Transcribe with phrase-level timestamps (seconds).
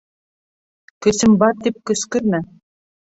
[1.07, 2.41] Көсөм бар тип, көскөрмә.